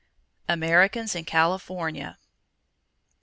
[0.49, 2.17] _Americans in California.